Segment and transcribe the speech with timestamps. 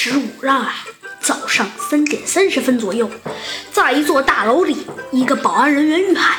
[0.00, 0.72] 十五日啊，
[1.20, 3.10] 早上三点三十分左右，
[3.72, 6.38] 在一座大楼里，一个保安人员遇害。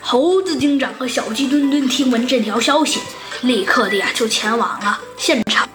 [0.00, 3.00] 猴子警长和小鸡墩墩听闻这条消息，
[3.42, 5.68] 立刻的呀就前往了现场。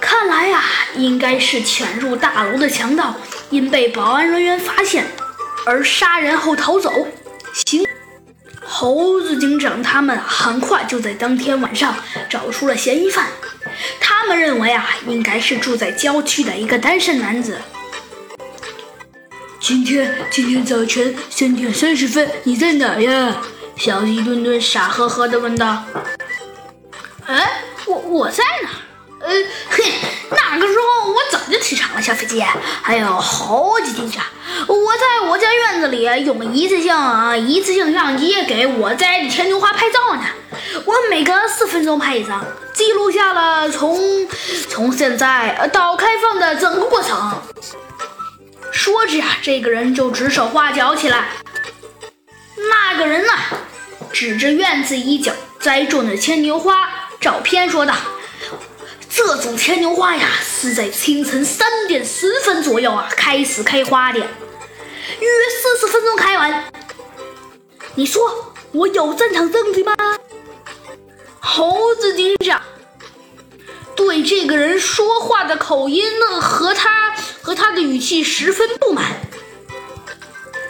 [0.00, 0.64] 看来呀，
[0.94, 3.14] 应该是潜入大楼的强盗
[3.50, 5.06] 因被保安人员发现
[5.66, 6.90] 而杀人后逃走。
[7.52, 7.86] 行，
[8.64, 11.94] 猴子警长他们很快就在当天晚上
[12.30, 13.26] 找出了嫌疑犯。
[14.26, 17.60] 他们认为啊，应该是住在郊区的一个单身男子。
[19.60, 23.36] 今天，今天早晨三点三十分，你在哪呀？
[23.76, 25.84] 小鸡墩墩傻呵呵地问道。
[27.26, 28.70] 哎，我我在哪？
[29.20, 29.32] 呃，
[29.70, 29.84] 嘿，
[30.30, 32.42] 那个时候我早就起床了，小飞机。
[32.82, 34.24] 还有猴子警长，
[34.66, 40.22] 我在我家院子里用一次性啊一次性相机给我摘的牵牛花拍照呢。
[40.84, 42.44] 我每隔四分钟拍一张，
[42.86, 44.28] 记录下了从
[44.68, 47.42] 从现在到开放的整个过程。
[48.70, 51.30] 说着呀，这个人就指手画脚起来。
[52.70, 53.32] 那个人呢，
[54.12, 56.88] 指着院子一角栽种的牵牛花
[57.20, 57.92] 照片说道
[59.10, 66.64] ：“这种牵牛花呀，是在清晨三点十分左右啊开始开花的，约四十分钟开完。
[67.96, 69.95] 你说我有正常证据吗？”
[74.26, 77.14] 这个人说话的口音呢和他。
[77.42, 79.04] 和他的语气十分不满。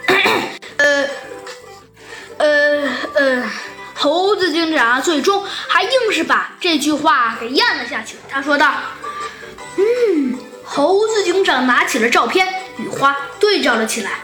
[0.76, 1.08] 呃，
[2.36, 3.50] 呃呃，
[3.94, 8.16] 猴子警长最终还硬是把这句话给咽了下去。
[8.28, 8.74] 他说道
[9.78, 14.20] ：“嗯。”猴子警长拿起了照片与花对照了起来，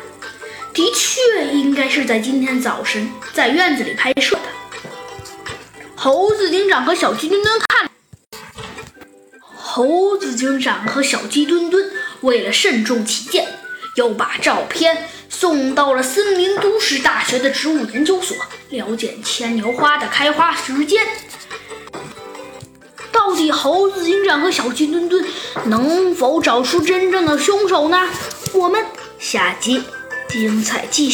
[0.74, 4.42] 的确应该是在今天早晨在院子里拍摄的。
[5.96, 7.71] 猴子警长和小鸡墩墩看，
[9.74, 11.90] 猴子警长和小鸡墩墩。
[12.20, 13.48] 为了慎重起见，
[13.96, 18.36] 又把照片送到了森林都市大学的植物研究所，
[18.68, 21.02] 了解牵牛花的开花时间。
[23.10, 25.24] 到底猴子警长和小鸡墩墩
[25.64, 28.10] 能否找出真正的凶手呢？
[28.52, 28.84] 我们
[29.18, 29.82] 下集
[30.28, 31.10] 精彩继续。